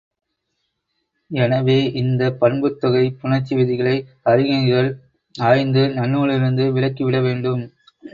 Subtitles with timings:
[1.31, 3.93] எனவே இந்தப் பண்புத் தொகைப் புணர்ச்சி விதிகளை
[4.23, 4.89] அறிஞர்கள்
[5.35, 7.63] ஆய்ந்து நன்னூலிலிருந்து விலக்கிவிட வேண்டும்.